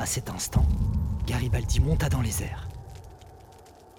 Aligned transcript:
À 0.00 0.06
cet 0.06 0.30
instant, 0.30 0.66
Garibaldi 1.26 1.78
monta 1.78 2.08
dans 2.08 2.22
les 2.22 2.42
airs. 2.42 2.66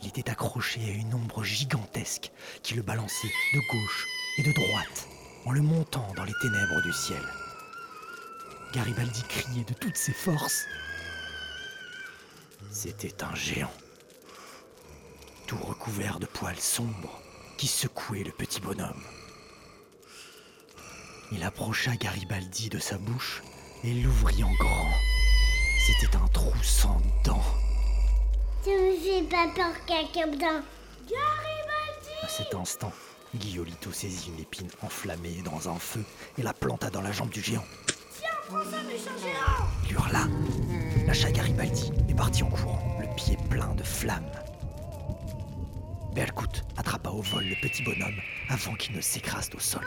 Il 0.02 0.08
était 0.08 0.32
accroché 0.32 0.82
à 0.84 0.94
une 0.94 1.14
ombre 1.14 1.44
gigantesque 1.44 2.32
qui 2.64 2.74
le 2.74 2.82
balançait 2.82 3.32
de 3.54 3.60
gauche 3.72 4.08
et 4.40 4.44
de 4.44 4.52
droite 4.52 5.08
en 5.46 5.52
le 5.52 5.62
montant 5.62 6.08
dans 6.16 6.24
les 6.24 6.34
ténèbres 6.42 6.82
du 6.82 6.92
ciel. 6.92 7.22
Garibaldi 8.74 9.22
criait 9.30 9.64
de 9.64 9.74
toutes 9.76 9.96
ses 9.96 10.12
forces. 10.14 10.66
C'était 12.72 13.24
un 13.24 13.36
géant, 13.36 13.72
tout 15.52 15.68
recouvert 15.68 16.18
de 16.18 16.26
poils 16.26 16.62
sombres 16.62 17.20
qui 17.58 17.68
secouait 17.68 18.24
le 18.24 18.32
petit 18.32 18.62
bonhomme. 18.62 19.04
Il 21.34 21.44
approcha 21.44 21.94
Garibaldi 21.98 22.70
de 22.70 22.80
sa 22.80 22.98
bouche 22.98 23.44
et 23.84 23.94
l'ouvrit 23.94 24.46
en 24.46 24.54
grand. 24.54 24.92
C'était 25.86 26.16
un 26.16 26.28
trou 26.30 26.56
sans 26.64 27.02
dents. 27.26 27.44
Ça 28.64 28.70
me 28.70 28.96
fait 28.96 29.24
pas 29.24 29.50
peur, 29.54 29.74
dedans. 30.32 30.62
À 32.24 32.28
cet 32.30 32.56
instant, 32.56 32.94
Guiolito 33.36 33.92
saisit 33.92 34.30
une 34.30 34.40
épine 34.40 34.70
enflammée 34.82 35.42
dans 35.44 35.68
un 35.68 35.80
feu 35.80 36.06
et 36.38 36.44
la 36.44 36.54
planta 36.54 36.90
dans 36.90 37.02
la 37.02 37.12
jambe 37.12 37.30
du 37.30 37.42
géant. 37.42 37.66
Il 39.84 39.92
hurla, 39.92 40.28
lâcha 41.06 41.30
Garibaldi 41.30 41.92
et 42.08 42.14
partit 42.14 42.44
en 42.44 42.50
courant, 42.50 42.98
le 43.02 43.14
pied 43.18 43.36
plein 43.50 43.76
de 43.76 43.84
flammes. 43.84 44.32
Belcout 46.14 46.64
attrapa 46.78 47.10
au 47.10 47.22
vol 47.22 47.46
le 47.46 47.56
petit 47.62 47.84
bonhomme 47.84 48.20
avant 48.50 48.76
qu'il 48.76 48.96
ne 48.96 49.02
s'écrase 49.02 49.50
au 49.56 49.60
sol. 49.60 49.86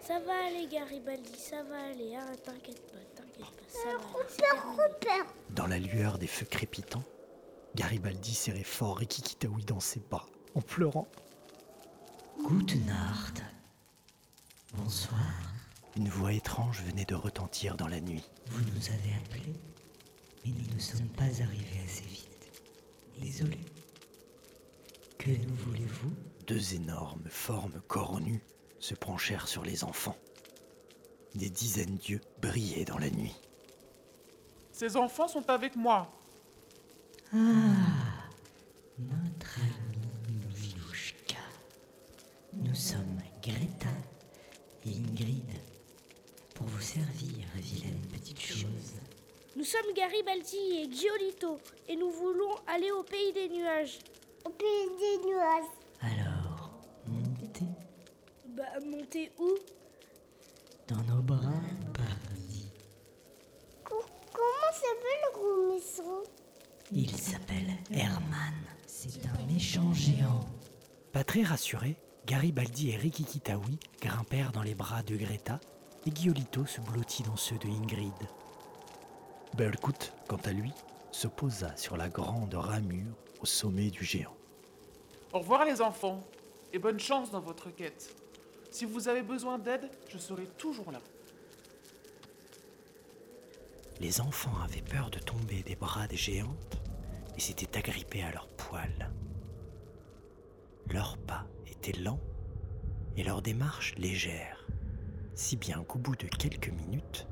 Ça 0.00 0.20
va 0.20 0.46
aller, 0.46 0.66
Garibaldi, 0.70 1.36
ça 1.36 1.62
va 1.64 1.84
aller. 1.90 2.16
Ah, 2.16 2.36
t'inquiète 2.44 2.80
pas, 2.92 2.98
t'inquiète 3.16 3.56
pas, 3.56 3.68
ça 3.68 3.88
va 3.88 5.14
aller. 5.14 5.22
Dans 5.50 5.66
la 5.66 5.78
lueur 5.78 6.18
des 6.18 6.26
feux 6.26 6.46
crépitants, 6.46 7.04
Garibaldi 7.74 8.34
serrait 8.34 8.62
fort 8.62 8.98
Rikikitaoui 8.98 9.64
dans 9.64 9.80
ses 9.80 10.00
bras, 10.00 10.26
en 10.54 10.60
pleurant. 10.60 11.08
Gute 12.48 12.76
Nacht. 12.86 13.42
Bonsoir. 14.74 15.20
Une 15.96 16.08
voix 16.08 16.32
étrange 16.32 16.82
venait 16.82 17.04
de 17.04 17.14
retentir 17.14 17.76
dans 17.76 17.88
la 17.88 18.00
nuit. 18.00 18.24
Vous 18.48 18.62
nous 18.62 18.88
avez 18.88 19.14
appelés, 19.24 19.54
mais 20.44 20.52
nous 20.52 20.74
ne 20.74 20.80
sommes 20.80 21.08
pas 21.08 21.24
arrivés 21.24 21.80
assez 21.84 22.04
vite. 22.04 22.48
Désolé. 23.18 23.58
Que 25.26 25.32
nous 25.32 25.56
voulez-vous? 25.56 26.12
Deux 26.46 26.74
énormes 26.74 27.28
formes 27.28 27.82
cornues 27.88 28.44
se 28.78 28.94
penchèrent 28.94 29.48
sur 29.48 29.64
les 29.64 29.82
enfants. 29.82 30.16
Des 31.34 31.50
dizaines 31.50 31.96
d'yeux 31.96 32.20
brillaient 32.40 32.84
dans 32.84 32.98
la 32.98 33.10
nuit. 33.10 33.34
Ces 34.70 34.96
enfants 34.96 35.26
sont 35.26 35.50
avec 35.50 35.74
moi. 35.74 36.08
Notre 37.32 37.58
ami 39.00 40.38
Milouchka. 40.54 41.42
Nous 42.52 42.76
sommes 42.76 43.18
Greta 43.42 43.90
et 44.84 44.90
Ingrid. 44.90 45.50
Pour 46.54 46.68
vous 46.68 46.80
servir, 46.80 47.48
vilaine 47.56 48.00
petite 48.12 48.38
chose. 48.38 48.94
Nous 49.56 49.64
sommes 49.64 49.92
Garibaldi 49.92 50.56
et 50.56 50.88
Giolito 50.88 51.58
et 51.88 51.96
nous 51.96 52.12
voulons 52.12 52.54
aller 52.68 52.92
au 52.92 53.02
pays 53.02 53.32
des 53.32 53.48
nuages. 53.48 53.98
Au 54.46 54.50
pays 54.50 54.88
des 54.98 55.26
nuages. 55.26 55.64
Alors, 56.00 56.70
montez 57.06 57.64
Bah, 58.56 58.62
monter 58.84 59.32
où? 59.40 59.54
Dans 60.86 61.02
nos 61.02 61.20
bras. 61.22 61.38
Co- 63.84 64.04
comment 64.32 64.72
s'appelle 64.72 65.22
le 65.24 65.32
gros 65.34 65.74
maison? 65.74 66.22
Il 66.92 67.10
s'appelle 67.16 67.74
Herman. 67.90 68.54
C'est 68.86 69.26
un 69.26 69.52
méchant 69.52 69.92
géant. 69.92 70.40
Pas 71.12 71.24
très 71.24 71.42
rassurés, 71.42 71.96
Garibaldi 72.26 72.90
et 72.90 72.96
Rikikitaoui 72.96 73.78
grimpèrent 74.00 74.52
dans 74.52 74.62
les 74.62 74.74
bras 74.74 75.02
de 75.02 75.16
Greta 75.16 75.58
et 76.06 76.14
Giolito 76.14 76.66
se 76.66 76.80
blottit 76.80 77.24
dans 77.24 77.36
ceux 77.36 77.58
de 77.58 77.66
Ingrid. 77.66 78.12
Belcout, 79.56 80.12
quant 80.28 80.40
à 80.44 80.52
lui, 80.52 80.72
se 81.10 81.26
posa 81.26 81.76
sur 81.76 81.96
la 81.96 82.08
grande 82.08 82.54
ramure 82.54 83.16
au 83.40 83.46
sommet 83.46 83.90
du 83.90 84.04
géant. 84.04 84.36
Au 85.32 85.38
revoir 85.40 85.64
les 85.64 85.80
enfants 85.80 86.22
et 86.72 86.78
bonne 86.78 87.00
chance 87.00 87.30
dans 87.30 87.40
votre 87.40 87.70
quête. 87.70 88.14
Si 88.70 88.84
vous 88.84 89.08
avez 89.08 89.22
besoin 89.22 89.58
d'aide, 89.58 89.90
je 90.08 90.18
serai 90.18 90.46
toujours 90.58 90.92
là. 90.92 91.00
Les 94.00 94.20
enfants 94.20 94.56
avaient 94.62 94.82
peur 94.82 95.10
de 95.10 95.18
tomber 95.18 95.62
des 95.62 95.76
bras 95.76 96.06
des 96.06 96.16
géantes 96.16 96.78
et 97.36 97.40
s'étaient 97.40 97.78
agrippés 97.78 98.22
à 98.22 98.30
leurs 98.30 98.48
poils. 98.48 99.10
Leurs 100.90 101.16
pas 101.16 101.46
étaient 101.66 101.98
lents 101.98 102.20
et 103.16 103.22
leur 103.22 103.40
démarche 103.40 103.94
légère, 103.96 104.66
si 105.34 105.56
bien 105.56 105.82
qu'au 105.84 105.98
bout 105.98 106.16
de 106.16 106.26
quelques 106.26 106.68
minutes, 106.68 107.26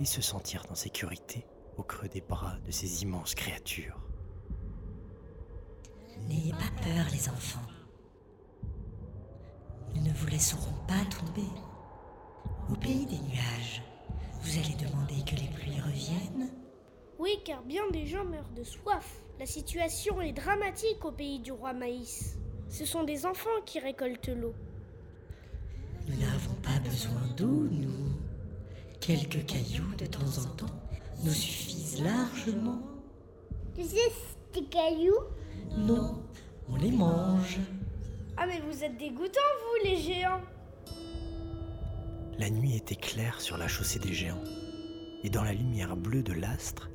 ils 0.00 0.06
se 0.06 0.20
sentirent 0.20 0.66
en 0.70 0.74
sécurité 0.74 1.46
au 1.76 1.82
creux 1.82 2.08
des 2.08 2.20
bras 2.20 2.56
de 2.66 2.70
ces 2.70 3.02
immenses 3.02 3.34
créatures. 3.34 3.98
N'ayez 6.28 6.52
pas 6.52 6.70
peur, 6.82 7.06
les 7.22 7.28
enfants. 7.28 7.60
Nous 9.94 10.02
ne 10.02 10.12
vous 10.12 10.26
laisserons 10.28 10.72
pas 10.88 11.04
tomber. 11.16 11.48
Au 12.70 12.74
pays 12.74 13.06
des 13.06 13.18
nuages, 13.18 13.82
vous 14.40 14.58
allez 14.58 14.74
demander 14.74 15.22
que 15.24 15.36
les 15.36 15.48
pluies 15.48 15.80
reviennent 15.80 16.50
Oui, 17.18 17.38
car 17.44 17.62
bien 17.62 17.82
des 17.92 18.06
gens 18.06 18.24
meurent 18.24 18.52
de 18.56 18.64
soif. 18.64 19.20
La 19.38 19.46
situation 19.46 20.20
est 20.20 20.32
dramatique 20.32 21.04
au 21.04 21.12
pays 21.12 21.38
du 21.38 21.52
roi 21.52 21.72
Maïs. 21.72 22.36
Ce 22.68 22.84
sont 22.84 23.04
des 23.04 23.26
enfants 23.26 23.50
qui 23.66 23.78
récoltent 23.78 24.28
l'eau. 24.28 24.54
Nous 26.08 26.16
n'avons 26.16 26.54
pas 26.62 26.78
besoin 26.80 27.26
d'eau, 27.36 27.68
nous. 27.70 28.16
Quelques 29.00 29.44
cailloux 29.46 29.94
de 29.98 30.06
temps 30.06 30.38
en 30.38 30.56
temps 30.56 30.74
nous 31.24 31.32
suffisent 31.32 32.02
largement. 32.02 32.80
Sais, 33.76 34.12
ces 34.54 34.64
cailloux? 34.64 35.18
Non, 35.76 36.22
on 36.72 36.76
les 36.76 36.90
mange. 36.90 37.58
Ah, 38.36 38.46
mais 38.46 38.60
vous 38.60 38.82
êtes 38.82 38.96
dégoûtants, 38.96 39.40
vous, 39.60 39.84
les 39.84 39.96
géants 39.98 40.40
La 42.38 42.50
nuit 42.50 42.76
était 42.76 42.96
claire 42.96 43.40
sur 43.40 43.58
la 43.58 43.68
chaussée 43.68 43.98
des 43.98 44.12
géants, 44.12 44.42
et 45.22 45.30
dans 45.30 45.44
la 45.44 45.52
lumière 45.52 45.96
bleue 45.96 46.22
de 46.22 46.32
l'astre, 46.32 46.90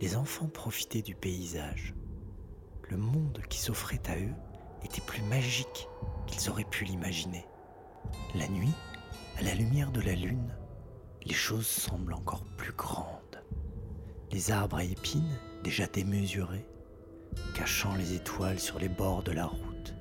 les 0.00 0.16
enfants 0.16 0.48
profitaient 0.48 1.02
du 1.02 1.14
paysage. 1.14 1.94
Le 2.88 2.96
monde 2.96 3.40
qui 3.48 3.58
s'offrait 3.58 4.02
à 4.06 4.16
eux 4.16 4.34
était 4.84 5.00
plus 5.00 5.22
magique 5.22 5.88
qu'ils 6.26 6.50
auraient 6.50 6.64
pu 6.64 6.84
l'imaginer. 6.84 7.46
La 8.34 8.48
nuit, 8.48 8.74
à 9.38 9.42
la 9.42 9.54
lumière 9.54 9.92
de 9.92 10.00
la 10.00 10.14
lune, 10.14 10.54
les 11.24 11.34
choses 11.34 11.66
semblent 11.66 12.14
encore 12.14 12.44
plus 12.56 12.72
grandes. 12.72 13.42
Les 14.30 14.50
arbres 14.50 14.76
à 14.76 14.84
épines, 14.84 15.38
déjà 15.62 15.86
démesurés, 15.86 16.66
cachant 17.54 17.94
les 17.94 18.14
étoiles 18.14 18.58
sur 18.58 18.78
les 18.78 18.88
bords 18.88 19.22
de 19.22 19.32
la 19.32 19.46
route, 19.46 19.94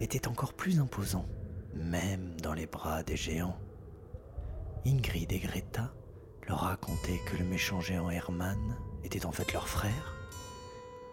étaient 0.00 0.28
encore 0.28 0.54
plus 0.54 0.80
imposants, 0.80 1.28
même 1.74 2.40
dans 2.40 2.54
les 2.54 2.66
bras 2.66 3.02
des 3.02 3.16
géants. 3.16 3.58
Ingrid 4.86 5.32
et 5.32 5.38
Greta 5.38 5.92
leur 6.46 6.60
racontaient 6.60 7.20
que 7.26 7.36
le 7.36 7.44
méchant 7.44 7.80
géant 7.80 8.10
Herman 8.10 8.76
était 9.02 9.26
en 9.26 9.32
fait 9.32 9.52
leur 9.52 9.68
frère 9.68 10.14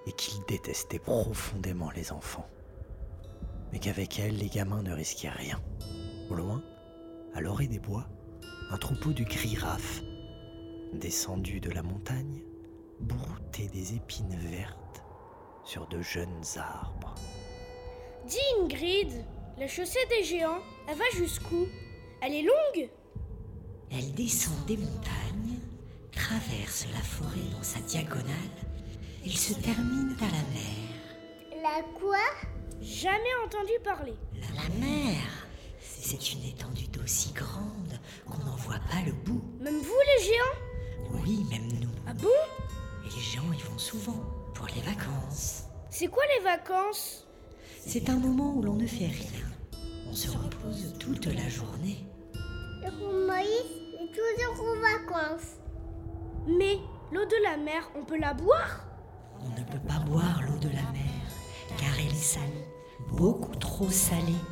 et 0.08 0.12
qu'il 0.12 0.44
détestait 0.46 1.00
profondément 1.00 1.92
les 1.92 2.12
enfants. 2.12 2.50
Mais 3.72 3.80
qu'avec 3.80 4.20
elle, 4.20 4.38
les 4.38 4.50
gamins 4.50 4.84
ne 4.84 4.94
risquaient 4.94 5.30
rien. 5.30 5.60
Au 6.30 6.36
loin, 6.36 6.62
à 7.34 7.42
l'orée 7.42 7.68
des 7.68 7.80
bois, 7.80 8.08
un 8.72 8.78
troupeau 8.78 9.14
de 9.14 9.24
giraffes, 9.24 10.02
descendu 10.94 11.60
de 11.60 11.70
la 11.70 11.84
montagne, 11.84 12.42
broutait 13.00 13.68
des 13.68 13.96
épines 13.96 14.36
vertes 14.36 15.01
sur 15.64 15.88
de 15.88 16.02
jeunes 16.02 16.44
arbres. 16.58 17.16
Dis, 18.26 18.38
Ingrid, 18.62 19.26
la 19.58 19.68
chaussée 19.68 20.06
des 20.10 20.24
géants, 20.24 20.62
elle 20.88 20.98
va 20.98 21.10
jusqu'où? 21.14 21.68
Elle 22.22 22.36
est 22.36 22.44
longue? 22.44 22.90
Elle 23.92 24.14
descend 24.14 24.66
des 24.66 24.78
montagnes, 24.78 25.60
traverse 26.12 26.88
la 26.94 27.02
forêt 27.02 27.50
dans 27.52 27.64
sa 27.64 27.80
diagonale, 27.82 28.26
et 29.26 29.30
se 29.30 29.54
termine 29.54 30.16
à 30.20 30.26
la 30.26 30.44
mer. 30.54 31.62
La 31.62 31.84
quoi? 32.00 32.18
Jamais 32.82 33.36
entendu 33.46 33.74
parler. 33.84 34.16
La, 34.36 34.64
la 34.64 34.70
mer, 34.80 35.22
c'est 35.80 36.34
une 36.34 36.44
étendue 36.46 36.88
d'eau 36.88 37.06
si 37.06 37.32
grande 37.34 38.00
qu'on 38.26 38.44
n'en 38.44 38.56
voit 38.56 38.80
pas 38.90 39.02
le 39.06 39.12
bout. 39.12 39.44
Même 39.60 39.80
vous, 39.80 40.00
les 40.18 40.24
géants? 40.26 41.22
Oui, 41.24 41.46
même 41.50 41.72
nous. 41.80 41.90
Ah 42.08 42.14
bon? 42.14 42.30
Et 43.06 43.16
les 43.16 43.22
gens 43.22 43.52
y 43.54 43.62
vont 43.62 43.78
souvent 43.78 44.24
pour 44.62 44.70
les 44.76 44.82
vacances. 44.82 45.64
C'est 45.90 46.08
quoi 46.08 46.22
les 46.38 46.44
vacances? 46.44 47.28
C'est 47.80 48.10
un 48.12 48.18
moment 48.18 48.54
où 48.54 48.62
l'on 48.62 48.76
ne 48.76 48.86
fait 48.86 49.08
rien. 49.08 49.48
On 50.08 50.14
se 50.14 50.30
repose 50.30 50.94
toute 51.00 51.26
la 51.26 51.50
journée. 51.50 52.06
Le 52.84 53.26
Maïs 53.26 53.50
est 54.00 54.12
toujours 54.14 54.68
en 54.68 54.80
vacances. 54.80 55.56
Mais 56.46 56.78
l'eau 57.12 57.26
de 57.26 57.44
la 57.44 57.58
mer, 57.58 57.90
on 57.96 58.06
peut 58.06 58.20
la 58.20 58.36
boire? 58.36 58.86
On 59.40 59.50
ne 59.50 59.66
peut 59.66 59.88
pas 59.88 59.98
boire 60.00 60.44
l'eau 60.44 60.60
de 60.60 60.70
la 60.70 60.92
mer, 60.92 61.26
car 61.80 62.00
elle 62.00 62.12
est 62.12 62.16
salée, 62.16 62.68
beaucoup 63.10 63.56
trop 63.56 63.90
salée. 63.90 64.44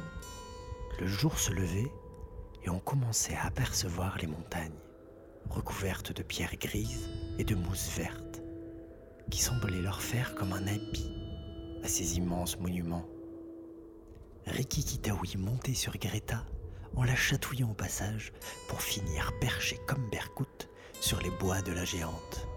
Le 1.00 1.06
jour 1.06 1.38
se 1.38 1.52
levait 1.52 1.92
et 2.64 2.70
on 2.72 2.80
commençait 2.80 3.36
à 3.36 3.46
apercevoir 3.46 4.18
les 4.18 4.28
montagnes, 4.28 4.80
recouvertes 5.52 6.14
de 6.14 6.24
pierres 6.24 6.58
grises 6.60 7.08
et 7.38 7.44
de 7.44 7.54
mousse 7.54 7.92
verte, 7.96 8.39
qui 9.30 9.42
semblaient 9.42 9.82
leur 9.82 10.02
faire 10.02 10.36
comme 10.36 10.54
un 10.54 10.68
habit 10.68 11.12
à 11.84 11.88
ces 11.88 12.18
immenses 12.18 12.60
monuments. 12.60 13.06
Riki 14.46 14.84
Kitaoui 14.84 15.36
montait 15.38 15.74
sur 15.74 15.98
Greta 15.98 16.44
en 16.96 17.04
la 17.04 17.16
chatouillant 17.16 17.72
au 17.72 17.76
passage 17.76 18.34
pour 18.68 18.82
finir 18.82 19.32
perché 19.40 19.78
comme 19.88 20.10
Berkout 20.10 20.70
sur 21.00 21.22
les 21.22 21.30
bois 21.30 21.62
de 21.62 21.72
la 21.72 21.86
géante. 21.86 22.48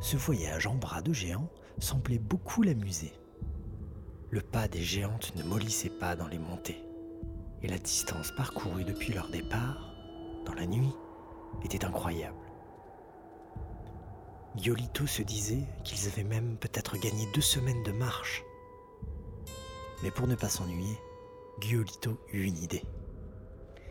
Ce 0.00 0.16
voyage 0.16 0.66
en 0.66 0.74
bras 0.74 1.02
de 1.02 1.12
géant 1.12 1.48
semblait 1.78 2.18
beaucoup 2.18 2.62
l'amuser. 2.62 3.12
Le 4.30 4.40
pas 4.40 4.68
des 4.68 4.82
géantes 4.82 5.32
ne 5.36 5.42
mollissait 5.42 5.88
pas 5.88 6.16
dans 6.16 6.28
les 6.28 6.38
montées, 6.38 6.82
et 7.62 7.68
la 7.68 7.78
distance 7.78 8.30
parcourue 8.32 8.84
depuis 8.84 9.12
leur 9.12 9.28
départ, 9.30 9.94
dans 10.44 10.54
la 10.54 10.66
nuit, 10.66 10.92
était 11.64 11.84
incroyable. 11.84 12.47
Giolito 14.58 15.06
se 15.06 15.22
disait 15.22 15.62
qu'ils 15.84 16.08
avaient 16.08 16.24
même 16.24 16.56
peut-être 16.58 16.96
gagné 16.98 17.26
deux 17.32 17.40
semaines 17.40 17.82
de 17.84 17.92
marche. 17.92 18.44
Mais 20.02 20.10
pour 20.10 20.26
ne 20.26 20.34
pas 20.34 20.48
s'ennuyer, 20.48 20.98
Giolito 21.60 22.18
eut 22.32 22.44
une 22.44 22.56
idée. 22.56 22.82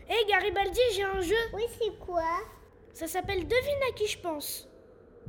Hé 0.08 0.26
Garibaldi, 0.28 0.80
j'ai 0.94 1.04
un 1.04 1.20
jeu. 1.20 1.36
Oui, 1.54 1.62
c'est 1.78 1.98
quoi? 1.98 2.24
Ça 2.92 3.06
s'appelle 3.06 3.46
Devine 3.46 3.82
à 3.88 3.92
qui 3.92 4.06
je 4.06 4.18
pense. 4.18 4.68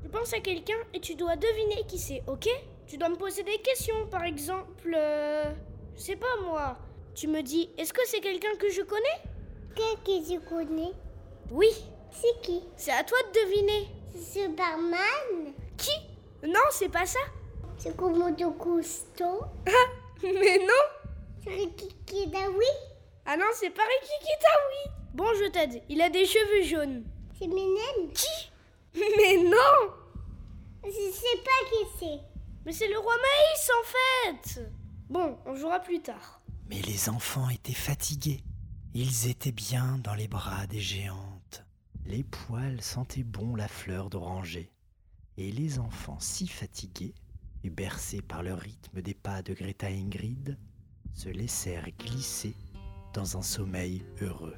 Je 0.03 0.07
pense 0.09 0.33
à 0.33 0.39
quelqu'un 0.39 0.77
et 0.93 0.99
tu 0.99 1.15
dois 1.15 1.35
deviner 1.35 1.83
qui 1.87 1.99
c'est, 1.99 2.23
ok? 2.27 2.47
Tu 2.87 2.97
dois 2.97 3.09
me 3.09 3.17
poser 3.17 3.43
des 3.43 3.57
questions, 3.59 4.07
par 4.09 4.23
exemple. 4.23 4.93
euh, 4.95 5.53
je 5.95 6.01
sais 6.01 6.15
pas 6.15 6.37
moi. 6.43 6.77
Tu 7.15 7.27
me 7.27 7.41
dis, 7.43 7.69
est-ce 7.77 7.93
que 7.93 8.01
c'est 8.05 8.21
quelqu'un 8.21 8.55
que 8.59 8.69
je 8.69 8.81
connais? 8.81 9.21
Quel 9.75 9.95
que 10.03 10.27
tu 10.29 10.39
connais 10.41 10.93
Oui. 11.51 11.69
C'est 12.11 12.41
qui? 12.41 12.61
C'est 12.75 12.91
à 12.91 13.03
toi 13.03 13.17
de 13.21 13.39
deviner. 13.39 13.87
C'est 14.13 14.41
Superman? 14.41 15.53
Qui? 15.77 15.91
Non, 16.43 16.59
c'est 16.71 16.89
pas 16.89 17.05
ça. 17.05 17.19
C'est 17.77 17.95
Komodo 17.95 18.51
Cousteau 18.51 19.41
Mais 20.23 20.57
non 20.59 21.13
C'est 21.43 21.51
Ricky 21.51 21.89
Kidawi 22.05 22.65
Ah 23.25 23.37
non, 23.37 23.45
c'est 23.53 23.69
pas 23.69 23.83
Ricky 23.83 24.13
Kitaoui. 24.19 24.95
Bon, 25.13 25.27
je 25.41 25.49
t'aide. 25.49 25.81
Il 25.89 26.01
a 26.01 26.09
des 26.09 26.25
cheveux 26.25 26.63
jaunes. 26.63 27.03
C'est 27.37 27.47
Minen 27.47 28.11
Qui? 28.13 28.51
Mais 28.95 29.37
non 29.43 29.93
Je 30.83 30.89
sais 30.91 31.37
pas 31.43 31.69
qui 31.69 31.85
c'est. 31.99 32.19
Mais 32.65 32.73
c'est 32.73 32.87
le 32.89 32.97
roi 32.99 33.13
Maïs 33.15 33.71
en 33.79 34.53
fait 34.53 34.61
Bon, 35.09 35.37
on 35.45 35.55
jouera 35.55 35.79
plus 35.79 36.01
tard. 36.01 36.41
Mais 36.69 36.81
les 36.81 37.09
enfants 37.09 37.49
étaient 37.49 37.73
fatigués. 37.73 38.43
Ils 38.93 39.29
étaient 39.29 39.51
bien 39.51 39.99
dans 40.03 40.13
les 40.15 40.27
bras 40.27 40.67
des 40.67 40.79
géantes. 40.79 41.38
Les 42.09 42.23
poils 42.23 42.81
sentaient 42.81 43.23
bon 43.23 43.55
la 43.55 43.67
fleur 43.67 44.09
d'oranger. 44.09 44.71
Et 45.37 45.51
les 45.51 45.77
enfants 45.77 46.19
si 46.19 46.47
fatigués, 46.47 47.13
et 47.63 47.69
bercés 47.69 48.23
par 48.23 48.41
le 48.41 48.55
rythme 48.55 49.03
des 49.03 49.13
pas 49.13 49.43
de 49.43 49.53
Greta 49.53 49.89
Ingrid, 49.89 50.57
se 51.13 51.29
laissèrent 51.29 51.91
glisser 51.99 52.55
dans 53.13 53.37
un 53.37 53.43
sommeil 53.43 54.03
heureux. 54.21 54.57